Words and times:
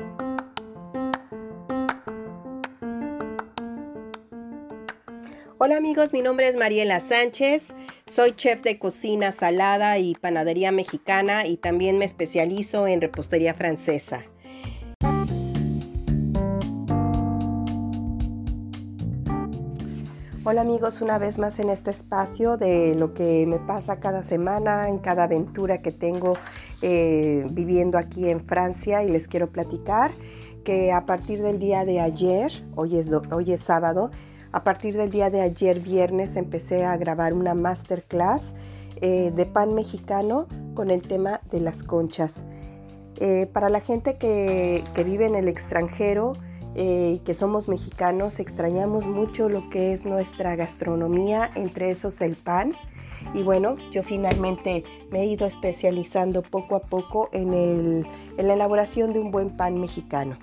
amigos, 5.78 6.12
mi 6.12 6.20
nombre 6.20 6.48
es 6.48 6.56
Mariela 6.56 7.00
Sánchez, 7.00 7.74
soy 8.06 8.32
chef 8.32 8.62
de 8.62 8.78
cocina 8.78 9.32
salada 9.32 9.96
y 9.96 10.16
panadería 10.16 10.70
mexicana 10.70 11.46
y 11.46 11.56
también 11.56 11.96
me 11.96 12.04
especializo 12.04 12.86
en 12.86 13.00
repostería 13.00 13.54
francesa. 13.54 14.26
Hola 20.44 20.60
amigos, 20.60 21.00
una 21.00 21.16
vez 21.16 21.38
más 21.38 21.58
en 21.58 21.70
este 21.70 21.90
espacio 21.90 22.58
de 22.58 22.94
lo 22.96 23.14
que 23.14 23.46
me 23.46 23.58
pasa 23.58 23.98
cada 23.98 24.22
semana, 24.22 24.90
en 24.90 24.98
cada 24.98 25.24
aventura 25.24 25.80
que 25.80 25.92
tengo 25.92 26.34
eh, 26.82 27.46
viviendo 27.50 27.98
aquí 27.98 28.28
en 28.28 28.40
Francia 28.40 29.02
y 29.04 29.10
les 29.10 29.28
quiero 29.28 29.50
platicar 29.50 30.12
que 30.64 30.92
a 30.92 31.06
partir 31.06 31.42
del 31.42 31.58
día 31.58 31.84
de 31.84 32.00
ayer, 32.00 32.52
hoy 32.76 32.96
es, 32.96 33.10
hoy 33.30 33.52
es 33.52 33.60
sábado, 33.60 34.10
a 34.52 34.64
partir 34.64 34.96
del 34.96 35.10
día 35.10 35.30
de 35.30 35.40
ayer 35.40 35.80
viernes 35.80 36.36
empecé 36.36 36.84
a 36.84 36.96
grabar 36.96 37.34
una 37.34 37.54
masterclass 37.54 38.54
eh, 39.00 39.32
de 39.34 39.46
pan 39.46 39.74
mexicano 39.74 40.46
con 40.74 40.90
el 40.90 41.02
tema 41.02 41.40
de 41.50 41.60
las 41.60 41.82
conchas. 41.82 42.42
Eh, 43.16 43.48
para 43.52 43.68
la 43.68 43.80
gente 43.80 44.16
que, 44.16 44.82
vive 45.04 45.26
en 45.26 45.36
el 45.36 45.46
extranjero, 45.46 46.32
eh, 46.74 47.20
que 47.24 47.34
somos 47.34 47.68
mexicanos, 47.68 48.40
extrañamos 48.40 49.06
mucho 49.06 49.48
lo 49.48 49.70
que 49.70 49.92
es 49.92 50.04
nuestra 50.04 50.56
gastronomía, 50.56 51.50
entre 51.54 51.90
esos 51.90 52.20
el 52.20 52.36
pan. 52.36 52.74
Y 53.34 53.42
bueno, 53.42 53.76
yo 53.90 54.02
finalmente 54.02 54.84
me 55.10 55.22
he 55.22 55.26
ido 55.26 55.46
especializando 55.46 56.42
poco 56.42 56.76
a 56.76 56.80
poco 56.80 57.28
en, 57.32 57.54
en 57.54 58.46
la 58.46 58.54
elaboración 58.54 59.12
de 59.12 59.20
un 59.20 59.30
buen 59.30 59.56
pan 59.56 59.80
mexicano. 59.80 60.36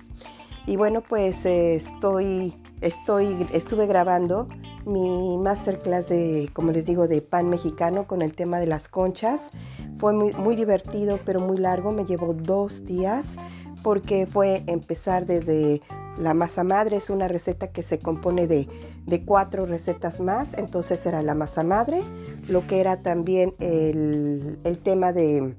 Y 0.65 0.75
bueno, 0.75 1.01
pues 1.01 1.45
estoy 1.45 2.53
Estoy, 2.81 3.47
estuve 3.53 3.87
grabando 3.87 4.47
mi 4.85 5.35
masterclass 5.39 6.09
de, 6.09 6.49
como 6.53 6.71
les 6.71 6.85
digo, 6.85 7.07
de 7.07 7.23
pan 7.23 7.49
mexicano 7.49 8.05
con 8.05 8.21
el 8.21 8.33
tema 8.33 8.59
de 8.59 8.67
las 8.67 8.87
conchas. 8.87 9.49
Fue 9.97 10.13
muy, 10.13 10.31
muy 10.33 10.55
divertido, 10.55 11.19
pero 11.25 11.39
muy 11.39 11.57
largo. 11.57 11.91
Me 11.91 12.05
llevó 12.05 12.35
dos 12.35 12.85
días 12.85 13.37
porque 13.87 14.27
fue 14.27 14.63
empezar 14.67 15.25
desde 15.25 15.81
la 16.19 16.33
masa 16.33 16.65
madre. 16.65 16.97
Es 16.97 17.09
una 17.09 17.29
receta 17.29 17.69
que 17.69 17.83
se 17.83 17.99
compone 17.99 18.45
de, 18.45 18.67
cuatro 19.25 19.65
recetas 19.65 20.19
más. 20.19 20.55
Entonces 20.57 21.05
era 21.05 21.23
la 21.23 21.35
masa 21.35 21.63
madre, 21.63 22.01
lo 22.49 22.67
que 22.67 22.81
era 22.81 23.01
también 23.01 23.53
el, 23.59 24.59
el 24.65 24.77
tema 24.79 25.13
de 25.13 25.55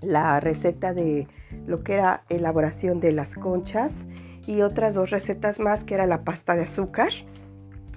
la 0.00 0.40
receta 0.40 0.94
de 0.94 1.28
lo 1.64 1.84
que 1.84 1.94
era 1.94 2.24
elaboración 2.28 2.98
de 2.98 3.12
las 3.12 3.36
conchas 3.36 4.08
y 4.48 4.62
otras 4.62 4.94
dos 4.94 5.10
recetas 5.10 5.60
más 5.60 5.84
que 5.84 5.94
era 5.94 6.08
la 6.08 6.24
pasta 6.24 6.56
de 6.56 6.64
azúcar, 6.64 7.10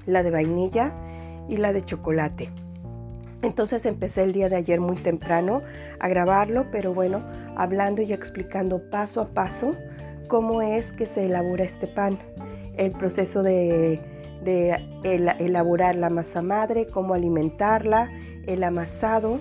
la 0.05 0.21
de 0.21 0.29
vainilla 0.29 0.93
y 1.49 1.57
la 1.57 1.73
de 1.73 1.83
chocolate. 1.83 2.66
Entonces 3.41 3.85
empecé 3.85 4.23
el 4.23 4.33
día 4.33 4.49
de 4.49 4.55
ayer 4.55 4.79
muy 4.79 4.97
temprano 4.97 5.61
a 5.99 6.07
grabarlo, 6.07 6.67
pero 6.71 6.93
bueno, 6.93 7.23
hablando 7.55 8.01
y 8.01 8.11
explicando 8.11 8.89
paso 8.89 9.21
a 9.21 9.27
paso 9.29 9.75
cómo 10.27 10.61
es 10.61 10.91
que 10.91 11.05
se 11.05 11.25
elabora 11.25 11.63
este 11.63 11.87
pan, 11.87 12.17
el 12.77 12.91
proceso 12.91 13.43
de, 13.43 14.01
elaborar 15.03 15.95
la 15.95 16.09
masa 16.09 16.41
madre, 16.41 16.87
cómo 16.87 17.13
alimentarla, 17.13 18.09
el 18.45 18.63
amasado, 18.63 19.39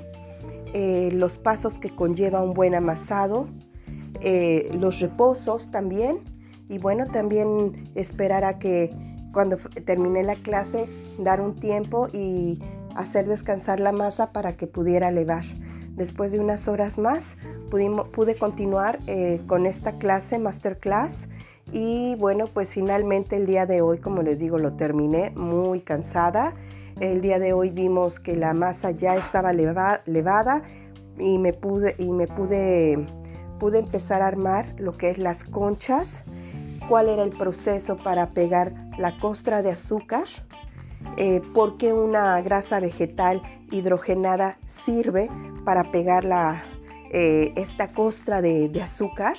eh, 0.75 1.11
los 1.13 1.39
pasos 1.39 1.79
que 1.79 1.95
conlleva 1.95 2.43
un 2.43 2.55
buen 2.55 2.75
amasado, 2.75 3.49
eh, 4.21 4.69
los 4.73 5.01
reposos 5.01 5.71
también 5.71 6.21
y 6.69 6.79
bueno, 6.79 7.07
también 7.07 7.89
esperar 7.95 8.45
a 8.45 8.59
que 8.59 8.91
cuando 9.33 9.57
termine 9.85 10.23
la 10.23 10.35
clase, 10.35 10.87
dar 11.19 11.41
un 11.41 11.55
tiempo 11.57 12.09
y 12.13 12.59
hacer 12.97 13.27
descansar 13.27 13.81
la 13.81 13.93
masa 13.93 14.33
para 14.33 14.57
que 14.57 14.67
pudiera 14.67 15.09
elevar. 15.09 15.45
Después 15.91 16.33
de 16.33 16.41
unas 16.41 16.69
horas 16.69 16.99
más, 16.99 17.37
pude 17.71 18.35
continuar 18.35 18.99
eh, 19.07 19.41
con 19.47 19.67
esta 19.67 19.93
clase, 19.93 20.39
masterclass. 20.39 21.29
Y 21.73 22.15
bueno, 22.17 22.47
pues 22.47 22.73
finalmente 22.73 23.37
el 23.37 23.47
día 23.47 23.67
de 23.67 23.81
hoy, 23.81 23.99
como 23.99 24.23
les 24.23 24.39
digo, 24.39 24.59
lo 24.59 24.75
terminé 24.75 25.31
muy 25.31 25.81
cansada. 25.81 26.55
El 27.01 27.21
día 27.21 27.39
de 27.39 27.53
hoy 27.53 27.71
vimos 27.71 28.21
que 28.21 28.37
la 28.37 28.55
masa 28.55 28.91
ya 28.91 29.17
estaba 29.17 29.53
levada 29.53 30.63
y 31.19 31.39
me 31.39 31.53
pude, 31.53 31.95
y 31.99 32.09
me 32.09 32.27
pude, 32.27 33.07
pude 33.59 33.79
empezar 33.79 34.23
a 34.23 34.27
armar 34.27 34.75
lo 34.79 34.97
que 34.97 35.11
es 35.11 35.19
las 35.19 35.45
conchas 35.45 36.23
cuál 36.89 37.09
era 37.09 37.23
el 37.23 37.31
proceso 37.31 37.97
para 37.97 38.31
pegar 38.31 38.73
la 38.99 39.19
costra 39.19 39.63
de 39.63 39.71
azúcar, 39.71 40.25
eh, 41.17 41.43
por 41.55 41.77
qué 41.77 41.93
una 41.93 42.41
grasa 42.43 42.81
vegetal 42.81 43.43
hidrogenada 43.71 44.59
sirve 44.67 45.29
para 45.65 45.91
pegar 45.91 46.25
la, 46.25 46.65
eh, 47.11 47.53
esta 47.57 47.93
costra 47.93 48.43
de, 48.43 48.71
azúcar, 48.83 49.37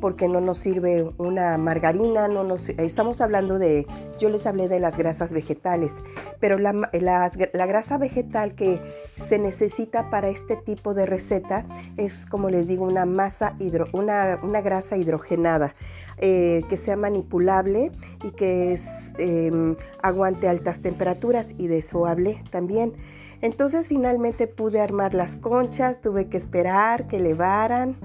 porque 0.00 0.28
no 0.28 0.40
nos 0.40 0.58
sirve 0.58 1.10
una 1.18 1.56
margarina, 1.56 2.28
no 2.28 2.44
nos, 2.44 2.68
estamos 2.68 3.20
hablando 3.20 3.58
de, 3.58 3.86
yo 4.18 4.28
les 4.28 4.46
hablé 4.46 4.68
de 4.68 4.80
las 4.80 4.96
grasas 4.96 5.32
vegetales, 5.32 6.02
pero 6.38 6.58
la, 6.58 6.72
la, 6.92 7.66
grasa 7.66 7.96
vegetal 7.96 8.54
que 8.54 8.80
se 9.16 9.38
necesita 9.38 10.10
para 10.10 10.28
este 10.28 10.56
tipo 10.56 10.94
de 10.94 11.06
receta 11.06 11.66
es, 11.96 12.26
como 12.26 12.50
les 12.50 12.68
digo, 12.68 12.84
una 12.84 13.06
masa 13.06 13.56
hidro, 13.58 13.88
una, 13.92 14.38
una 14.42 14.60
grasa 14.60 14.96
hidrogenada. 14.96 15.74
Eh, 16.18 16.64
que 16.70 16.78
sea 16.78 16.96
manipulable 16.96 17.92
y 18.24 18.30
que 18.30 18.72
es, 18.72 19.12
em, 19.18 19.76
aguante 20.02 20.48
altas 20.48 20.80
temperaturas 20.80 21.54
y 21.58 21.66
desoable 21.66 22.42
también. 22.50 22.94
Entonces 23.42 23.88
finalmente 23.88 24.46
pude 24.46 24.80
armar 24.80 25.12
las 25.12 25.36
conchas, 25.36 26.00
tuve 26.00 26.28
que 26.28 26.38
esperar 26.38 27.06
que 27.06 27.20
levaran 27.20 27.96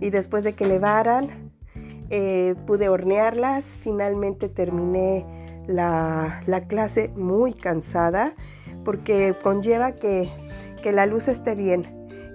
y 0.00 0.10
después 0.10 0.44
de 0.44 0.52
que 0.52 0.64
levaran 0.64 1.50
eh, 2.10 2.54
pude 2.66 2.88
hornearlas. 2.88 3.80
Finalmente 3.82 4.48
terminé 4.48 5.26
la, 5.66 6.42
la, 6.46 6.68
clase 6.68 7.08
muy 7.16 7.52
cansada 7.52 8.34
porque 8.84 9.34
conlleva 9.42 9.92
que, 9.92 10.28
que 10.84 10.92
la 10.92 11.06
luz 11.06 11.26
esté 11.26 11.56
bien, 11.56 11.86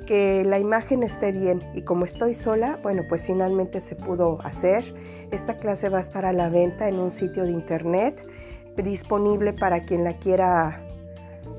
que 0.06 0.44
la 0.46 0.60
imagen 0.60 1.04
esté 1.04 1.32
bien 1.32 1.64
y 1.74 1.82
como 1.82 2.06
estoy 2.06 2.34
sola, 2.34 2.80
bueno, 2.84 3.04
pues 3.08 3.26
finalmente 3.26 3.80
se 3.80 3.96
pudo 3.96 4.40
hacer. 4.44 4.84
Esta 5.32 5.58
clase 5.58 5.90
va 5.90 5.98
a 5.98 6.02
estar 6.02 6.26
a 6.26 6.34
la 6.34 6.50
venta 6.50 6.88
en 6.88 7.00
un 7.00 7.12
sitio 7.12 7.44
de 7.44 7.52
internet 7.52 8.26
disponible 8.78 9.54
para 9.54 9.86
quien 9.86 10.04
la 10.04 10.14
quiera 10.14 10.82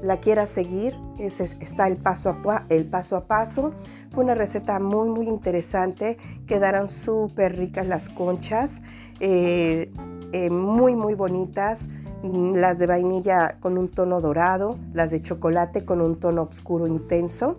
la 0.03 0.19
quiera 0.19 0.47
seguir, 0.47 0.95
está 1.19 1.89
el 1.89 1.97
paso, 1.97 2.31
a, 2.31 2.65
el 2.69 2.85
paso 2.87 3.17
a 3.17 3.27
paso. 3.27 3.73
Fue 4.13 4.25
una 4.25 4.35
receta 4.35 4.79
muy, 4.79 5.09
muy 5.09 5.27
interesante. 5.27 6.19
Quedaron 6.47 6.87
súper 6.87 7.57
ricas 7.57 7.87
las 7.87 8.09
conchas, 8.09 8.83
eh, 9.21 9.91
eh, 10.33 10.51
muy, 10.51 10.95
muy 10.95 11.15
bonitas. 11.15 11.89
Las 12.23 12.79
de 12.79 12.87
vainilla 12.87 13.59
con 13.61 13.79
un 13.79 13.89
tono 13.89 14.21
dorado, 14.21 14.79
las 14.95 15.11
de 15.11 15.23
chocolate 15.23 15.85
con 15.85 16.01
un 16.01 16.19
tono 16.19 16.43
oscuro 16.43 16.87
intenso 16.87 17.59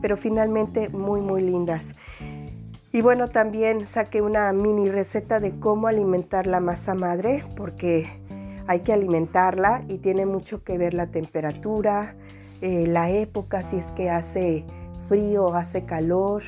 pero 0.00 0.16
finalmente 0.16 0.88
muy 0.88 1.20
muy 1.20 1.42
lindas. 1.42 1.94
Y 2.92 3.02
bueno, 3.02 3.28
también 3.28 3.86
saqué 3.86 4.22
una 4.22 4.52
mini 4.52 4.88
receta 4.88 5.40
de 5.40 5.58
cómo 5.58 5.86
alimentar 5.86 6.46
la 6.46 6.60
masa 6.60 6.94
madre, 6.94 7.44
porque 7.56 8.08
hay 8.66 8.80
que 8.80 8.92
alimentarla 8.92 9.84
y 9.88 9.98
tiene 9.98 10.24
mucho 10.24 10.64
que 10.64 10.78
ver 10.78 10.94
la 10.94 11.08
temperatura, 11.08 12.14
eh, 12.62 12.86
la 12.86 13.10
época, 13.10 13.62
si 13.62 13.76
es 13.76 13.88
que 13.88 14.08
hace 14.08 14.64
frío, 15.08 15.54
hace 15.54 15.84
calor, 15.84 16.42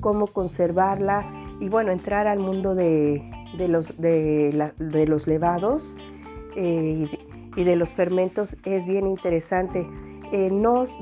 cómo 0.00 0.26
conservarla 0.26 1.24
y 1.60 1.68
bueno, 1.68 1.92
entrar 1.92 2.26
al 2.26 2.40
mundo 2.40 2.74
de, 2.74 3.22
los, 3.68 4.00
de, 4.00 4.72
los 5.06 5.26
levados 5.28 5.96
eh, 6.56 7.08
y 7.56 7.64
de 7.64 7.76
los 7.76 7.94
fermentos 7.94 8.56
es 8.64 8.86
bien 8.86 9.06
interesante. 9.06 9.86
Eh, 10.32 10.50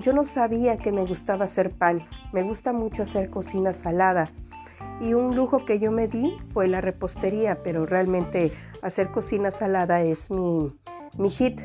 yo 0.02 0.12
no 0.12 0.24
sabía 0.24 0.76
que 0.78 0.90
me 0.90 1.04
gustaba 1.04 1.44
hacer 1.44 1.70
pan. 1.70 2.06
Me 2.32 2.42
gusta 2.42 2.72
mucho 2.72 3.04
hacer 3.04 3.30
cocina 3.30 3.72
salada. 3.72 4.32
Y 5.00 5.14
un 5.14 5.36
lujo 5.36 5.64
que 5.64 5.78
yo 5.78 5.92
me 5.92 6.08
di 6.08 6.36
fue 6.52 6.68
la 6.68 6.80
repostería, 6.80 7.62
pero 7.62 7.86
realmente 7.86 8.52
hacer 8.82 9.10
cocina 9.10 9.50
salada 9.50 10.02
es 10.02 10.30
mi, 10.30 10.72
hit. 11.30 11.60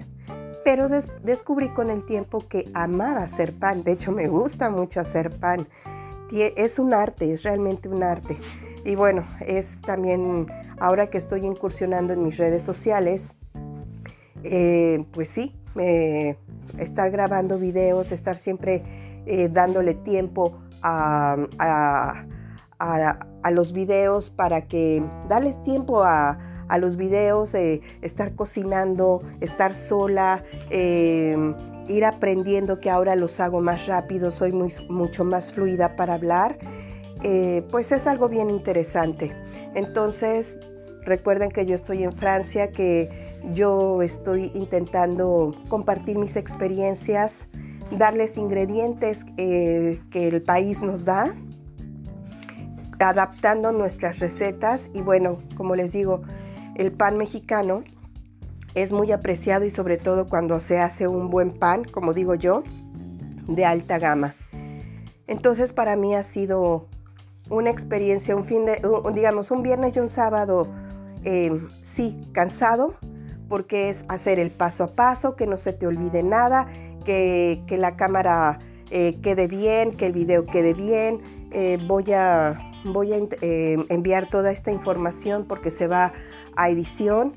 Pero 0.64 0.88
descubrí 1.24 1.70
con 1.70 1.90
el 1.90 2.06
tiempo 2.06 2.48
que 2.48 2.70
amaba 2.74 3.24
hacer 3.24 3.54
pan. 3.54 3.84
De 3.84 3.94
hecho, 3.94 4.12
me 4.12 4.28
gusta 4.28 4.70
mucho 4.70 5.00
hacer 5.00 5.38
pan. 5.38 5.68
Es 6.32 6.80
un 6.80 6.94
arte, 6.94 7.34
es 7.34 7.44
realmente 7.44 7.90
un 7.90 8.04
arte. 8.04 8.38
Y 8.84 8.94
bueno, 8.96 9.26
es 9.42 9.82
también, 9.82 10.48
ahora 10.80 11.10
que 11.10 11.18
estoy 11.18 11.46
incursionando 11.46 12.14
en 12.14 12.24
mis 12.24 12.38
redes 12.38 12.64
sociales, 12.64 13.36
eh, 14.46 15.06
pues 15.12 15.30
sí, 15.30 15.56
me, 15.74 16.38
estar 16.78 17.12
grabando 17.12 17.58
videos, 17.58 18.12
estar 18.12 18.38
siempre 18.38 18.84
eh, 19.26 19.50
dándole 19.52 19.96
tiempo 19.96 20.60
a, 20.82 22.26
los 23.52 23.74
videos 23.74 24.30
para 24.30 24.68
que 24.68 25.04
darles 25.28 25.62
tiempo 25.64 26.04
a, 26.04 26.38
los 26.80 26.96
videos, 26.98 27.54
eh, 27.56 27.82
estar 28.02 28.36
cocinando, 28.36 29.22
estar 29.40 29.74
sola, 29.74 30.44
em, 30.70 31.54
ir 31.88 32.06
aprendiendo 32.06 32.80
que 32.80 32.90
ahora 32.90 33.16
los 33.16 33.40
hago 33.40 33.62
más 33.62 33.86
rápido, 33.86 34.32
soy 34.32 34.52
mucho 34.52 35.26
más 35.26 35.54
fluida 35.54 35.96
para 35.96 36.16
hablar, 36.16 36.58
eh, 37.24 37.64
pues 37.72 37.92
es 37.92 38.08
algo 38.08 38.30
bien 38.30 38.50
interesante. 38.50 39.32
Entonces, 39.74 40.60
recuerden 41.04 41.50
que 41.52 41.66
yo 41.66 41.76
estoy 41.76 42.04
en 42.04 42.14
Francia, 42.14 42.72
que 42.72 43.25
yo 43.54 44.02
estoy 44.02 44.52
intentando 44.54 45.56
compartir 45.68 46.18
mis 46.18 46.36
experiencias, 46.36 47.48
darles 47.92 48.38
ingredientes 48.38 49.26
eh, 49.38 50.02
que 50.10 50.28
el 50.28 50.42
país 50.42 50.82
nos 50.82 51.06
da, 51.06 51.36
adaptando 53.00 53.72
nuestras 53.72 54.20
recetas 54.20 54.90
y 54.94 55.02
bueno, 55.02 55.38
como 55.56 55.76
les 55.76 55.92
digo, 55.92 56.22
el 56.76 56.92
pan 56.92 57.18
mexicano 57.18 57.84
es 58.74 58.92
muy 58.94 59.12
apreciado 59.12 59.66
y 59.66 59.70
sobre 59.70 59.98
todo 59.98 60.28
cuando 60.28 60.60
se 60.62 60.80
hace 60.80 61.08
un 61.08 61.30
buen 61.30 61.52
pan, 61.52 61.84
como 61.86 62.14
digo 62.14 62.36
yo, 62.36 62.64
de 63.48 63.66
alta 63.66 64.00
gama. 64.00 64.36
Entonces 65.28 65.72
para 65.72 65.96
mí 65.96 66.16
ha 66.16 66.24
sido 66.24 66.88
una 67.50 67.70
experiencia, 67.70 68.36
un 68.36 68.46
fin 68.46 68.66
de, 68.66 68.82
digamos, 69.14 69.52
un 69.52 69.62
viernes 69.62 69.96
y 69.96 70.00
un 70.00 70.10
sábado, 70.10 70.68
eh, 71.24 71.52
sí, 71.82 72.28
cansado, 72.34 72.96
porque 73.50 73.90
es 73.90 74.06
hacer 74.08 74.40
el 74.40 74.52
paso 74.52 74.84
a 74.84 74.88
paso, 74.88 75.36
que 75.36 75.48
no 75.48 75.58
se 75.58 75.74
te 75.74 75.88
olvide 75.88 76.24
nada, 76.24 76.68
que, 77.04 77.64
la 77.70 77.96
cámara 77.96 78.60
eh, 78.90 79.18
quede 79.22 79.48
bien, 79.48 79.96
que 79.96 80.08
el 80.08 80.14
video 80.14 80.46
quede 80.46 80.74
bien. 80.74 81.22
Eh, 81.52 81.78
voy 81.88 82.12
a, 82.12 82.60
voy 82.86 83.14
a 83.14 83.18
enviar 83.42 84.30
toda 84.30 84.52
esta 84.52 84.72
información 84.72 85.46
porque 85.48 85.72
se 85.72 85.88
va 85.88 86.14
a 86.56 86.70
edición 86.70 87.34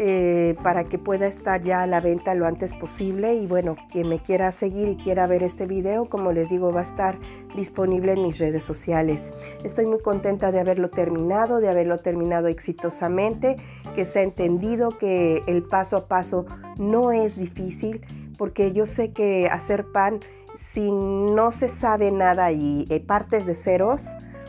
eh, 0.00 0.54
para 0.62 0.84
que 0.84 0.96
pueda 0.96 1.26
estar 1.26 1.60
ya 1.60 1.82
a 1.82 1.88
la 1.88 2.00
venta 2.00 2.36
lo 2.36 2.46
antes 2.46 2.72
posible. 2.76 3.34
Y 3.34 3.48
bueno, 3.48 3.74
quien 3.90 4.08
me 4.08 4.20
quiera 4.20 4.52
seguir 4.52 4.86
y 4.86 4.96
quiera 4.96 5.26
ver 5.26 5.42
este 5.42 5.66
video, 5.66 6.08
como 6.08 6.30
les 6.30 6.48
digo, 6.48 6.72
va 6.72 6.80
a 6.80 6.84
estar 6.84 7.18
disponible 7.56 8.12
en 8.12 8.22
mis 8.22 8.38
redes 8.38 8.62
sociales. 8.62 9.32
Estoy 9.64 9.86
muy 9.86 9.98
contenta 9.98 10.52
de 10.52 10.60
haberlo 10.60 10.90
terminado, 10.90 11.58
de 11.58 11.68
haberlo 11.68 11.98
terminado 11.98 12.46
exitosamente, 12.46 13.56
que 13.96 14.04
se 14.04 14.20
ha 14.20 14.22
entendido 14.22 14.96
que 14.96 15.42
el 15.48 15.64
paso 15.64 15.96
a 15.96 16.06
paso 16.06 16.46
no 16.76 17.10
es 17.10 17.36
difícil, 17.36 18.02
porque 18.38 18.70
yo 18.70 18.86
sé 18.86 19.10
que 19.10 19.48
hacer 19.50 19.86
pan, 19.90 20.20
si 20.54 20.92
no 20.92 21.50
se 21.50 21.68
sabe 21.68 22.12
nada 22.12 22.52
y 22.52 22.86
eh, 22.88 23.00
partes 23.00 23.46
de 23.46 23.56
ceros, 23.56 24.04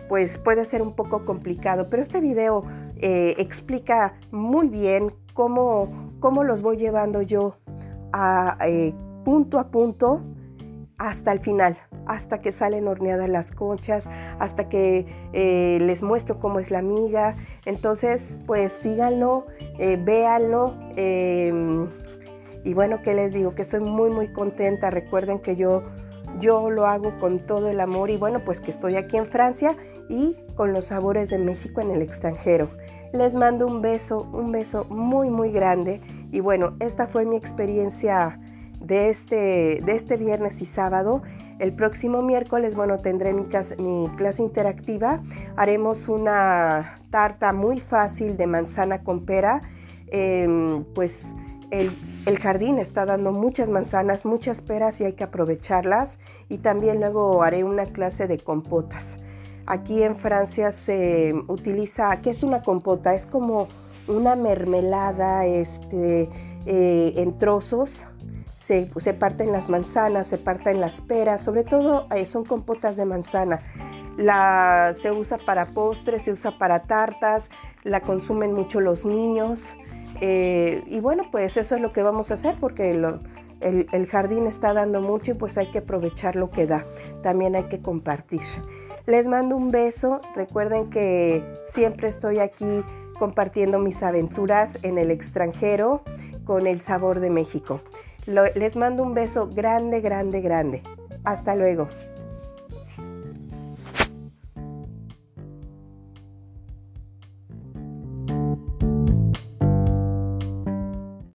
pues 0.09 0.37
puede 0.37 0.65
ser 0.65 0.83
un 0.83 0.93
poco 0.93 1.25
complicado, 1.25 1.87
pero 1.89 2.03
este 2.03 2.21
video 2.21 2.63
eh, 2.97 3.33
explica 3.37 4.13
muy 4.31 4.69
bien 4.69 5.13
cómo, 5.39 5.87
cómo 6.19 6.43
los 6.43 6.61
voy 6.61 6.75
llevando 6.75 7.21
yo 7.21 7.55
a, 8.11 8.57
eh, 8.67 8.93
punto 9.23 9.57
a 9.57 9.71
punto 9.71 10.19
hasta 10.97 11.31
el 11.31 11.39
final, 11.39 11.77
hasta 12.05 12.41
que 12.41 12.51
salen 12.51 12.89
horneadas 12.89 13.29
las 13.29 13.53
conchas, 13.53 14.09
hasta 14.37 14.67
que 14.67 15.05
eh, 15.31 15.77
les 15.79 16.03
muestro 16.03 16.41
cómo 16.41 16.59
es 16.59 16.71
la 16.71 16.81
miga. 16.81 17.37
Entonces, 17.63 18.37
pues 18.47 18.73
síganlo, 18.73 19.45
véanlo. 19.77 20.73
Em, 20.97 21.87
y 22.65 22.73
bueno, 22.73 23.01
¿qué 23.01 23.13
les 23.13 23.31
digo? 23.31 23.55
Que 23.55 23.61
estoy 23.61 23.79
muy, 23.79 24.09
muy 24.09 24.33
contenta. 24.33 24.89
Recuerden 24.89 25.39
que 25.39 25.55
yo 25.55 25.83
yo 26.41 26.69
lo 26.69 26.85
hago 26.85 27.17
con 27.19 27.39
todo 27.39 27.69
el 27.69 27.79
amor 27.79 28.09
y 28.09 28.17
bueno, 28.17 28.41
pues 28.43 28.59
que 28.59 28.71
estoy 28.71 28.97
aquí 28.97 29.15
en 29.15 29.25
Francia 29.25 29.75
y 30.09 30.35
con 30.55 30.73
los 30.73 30.87
sabores 30.87 31.29
de 31.29 31.37
México 31.37 31.79
en 31.79 31.91
el 31.91 32.01
extranjero. 32.01 32.69
Les 33.11 33.35
mando 33.35 33.65
un 33.67 33.81
beso, 33.81 34.27
un 34.33 34.51
beso 34.51 34.85
muy 34.85 35.29
muy 35.29 35.51
grande 35.51 36.01
y 36.31 36.41
bueno, 36.41 36.73
esta 36.79 37.07
fue 37.07 37.25
mi 37.25 37.35
experiencia 37.35 38.39
de 38.79 39.09
este, 39.09 39.81
de 39.83 39.91
este 39.95 40.17
viernes 40.17 40.61
y 40.61 40.65
sábado. 40.65 41.21
El 41.59 41.73
próximo 41.73 42.21
miércoles, 42.21 42.75
bueno, 42.75 42.99
tendré 42.99 43.33
mi, 43.33 43.43
mi 43.79 44.09
clase 44.15 44.41
interactiva. 44.41 45.21
Haremos 45.57 46.07
una 46.07 46.99
tarta 47.09 47.51
muy 47.51 47.79
fácil 47.79 48.37
de 48.37 48.47
manzana 48.47 49.03
con 49.03 49.25
pera. 49.25 49.61
Em, 50.11 50.85
pues 50.95 51.33
el, 51.71 51.91
jardín 52.39 52.79
está 52.79 53.05
dando 53.05 53.31
muchas 53.31 53.69
manzanas, 53.69 54.25
muchas 54.25 54.61
peras 54.61 55.01
y 55.01 55.05
hay 55.05 55.13
que 55.13 55.23
aprovecharlas. 55.23 56.19
Y 56.47 56.59
también 56.59 56.99
luego 56.99 57.43
haré 57.43 57.63
una 57.63 57.85
clase 57.85 58.27
de 58.27 58.39
compotas. 58.39 59.19
Aquí 59.69 60.01
en 60.01 60.17
Francia 60.17 60.71
se 60.71 61.31
utiliza, 61.47 62.19
¿qué 62.21 62.31
es 62.31 62.41
una 62.41 62.63
compota? 62.63 63.13
Es 63.13 63.27
como 63.27 63.67
una 64.07 64.35
mermelada 64.35 65.45
este, 65.45 66.27
eh, 66.65 67.13
en 67.15 67.37
trozos. 67.37 68.07
Se, 68.57 68.89
se, 68.97 69.13
parten 69.13 69.51
las 69.51 69.69
manzanas, 69.69 70.25
se 70.25 70.39
parten 70.39 70.81
las 70.81 71.01
peras, 71.01 71.41
sobre 71.41 71.63
todo 71.63 72.07
eh, 72.15 72.25
son 72.25 72.45
compotas 72.45 72.97
de 72.97 73.05
manzana. 73.05 73.61
La, 74.17 74.91
se 74.99 75.11
usa 75.11 75.37
para 75.37 75.67
postres, 75.67 76.23
se 76.23 76.31
usa 76.31 76.57
para 76.57 76.81
tartas, 76.87 77.51
la 77.83 78.01
consumen 78.01 78.53
mucho 78.53 78.81
los 78.81 79.05
niños. 79.05 79.69
Eh, 80.19 80.83
y 80.87 80.99
bueno, 80.99 81.25
pues 81.31 81.57
eso 81.57 81.75
es 81.75 81.81
lo 81.81 81.93
que 81.93 82.01
vamos 82.01 82.31
a 82.31 82.33
hacer 82.33 82.55
porque 82.59 82.89
el, 82.89 84.07
jardín 84.07 84.47
está 84.47 84.73
dando 84.73 84.99
mucho 84.99 85.31
y 85.31 85.33
pues 85.35 85.59
hay 85.59 85.67
que 85.67 85.77
aprovechar 85.77 86.35
lo 86.35 86.49
que 86.49 86.65
da. 86.65 86.85
También 87.21 87.55
hay 87.55 87.65
que 87.65 87.83
compartir. 87.83 88.41
Les 89.09 89.27
mando 89.27 89.57
un 89.57 89.71
beso. 89.71 90.21
Recuerden 90.35 90.91
que 90.91 91.43
siempre 91.63 92.07
estoy 92.07 92.37
aquí 92.37 92.83
compartiendo 93.17 93.79
mis 93.79 94.03
aventuras 94.03 94.77
en 94.83 94.99
el 94.99 95.09
extranjero 95.09 96.03
con 96.45 96.67
el 96.67 96.79
sabor 96.79 97.19
de 97.19 97.31
México. 97.31 97.81
les 98.27 98.75
mando 98.75 99.01
un 99.01 99.15
beso 99.15 99.49
grande, 99.51 99.99
grande, 99.99 100.41
grande. 100.41 100.83
Hasta 101.23 101.55
luego. 101.55 101.87